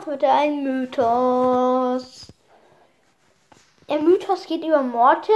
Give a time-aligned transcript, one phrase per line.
[0.00, 2.26] macht, wird er ein Mythos.
[3.88, 5.34] Der Mythos geht über Mortis.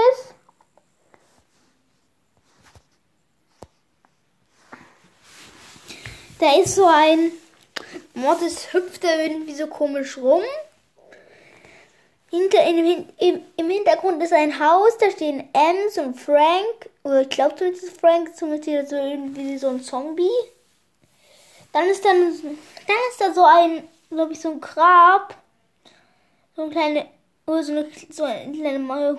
[6.38, 7.32] Da ist so ein
[8.14, 10.42] Mortis hüpft da irgendwie so komisch rum.
[12.30, 16.90] Hinter, im, im, Im Hintergrund ist ein Haus, da stehen Ems und Frank.
[17.04, 20.28] Oder ich glaube zumindest Frank, zumindest so irgendwie so ein Zombie.
[21.72, 25.36] Dann ist dann, dann ist da so ein, glaube ich, so ein Grab.
[26.56, 27.06] So ein kleine,
[27.46, 29.18] oder so eine, so eine kleine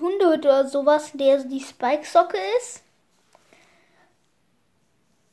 [0.00, 2.82] Hundehütte oder sowas, der so die Spike-Socke ist.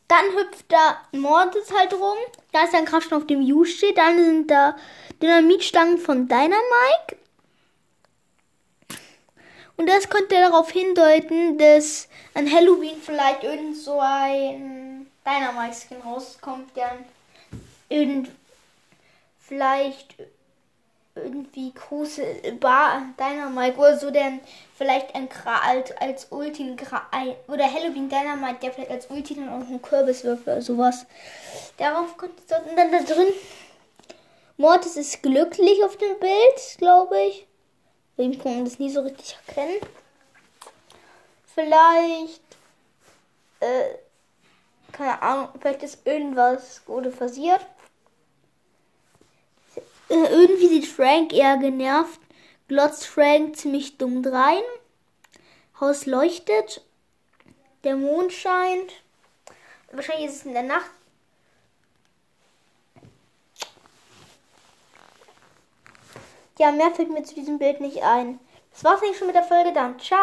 [0.08, 2.18] Dann hüpft da Mortis halt rum.
[2.52, 3.98] Da ist ein Kraftstoff auf dem U steht.
[3.98, 4.76] Dann sind da
[5.22, 7.18] Dynamitstangen von Dynamike.
[9.78, 16.98] Und das könnte darauf hindeuten, dass an Halloween vielleicht irgend so ein Dynamite-Skin rauskommt, der
[17.90, 18.30] irgend
[19.48, 20.16] vielleicht
[21.16, 22.24] irgendwie große
[22.60, 24.40] Bar Dynamite oder so, der
[24.76, 26.76] vielleicht ein Kral als Ulti
[27.48, 31.06] oder Halloween Dynamite, der vielleicht als Ulti dann auch einen Kürbis wirft oder sowas.
[31.78, 33.34] Darauf kommt es dann da drin.
[34.58, 37.48] Mortis ist glücklich auf dem Bild, glaube ich.
[38.18, 39.82] Ihm kann man das nie so richtig erkennen.
[41.54, 42.42] Vielleicht,
[43.60, 43.96] äh,
[44.92, 47.66] keine Ahnung, vielleicht ist irgendwas Gutes passiert.
[50.16, 52.20] Äh, irgendwie sieht Frank eher genervt.
[52.68, 54.64] Glotzt Frank ziemlich dumm drein.
[55.80, 56.82] Haus leuchtet.
[57.84, 58.94] Der Mond scheint.
[59.92, 60.90] Wahrscheinlich ist es in der Nacht.
[66.58, 68.40] Ja, mehr fällt mir zu diesem Bild nicht ein.
[68.72, 70.00] Das war's eigentlich schon mit der Folge dann.
[70.00, 70.20] Ciao.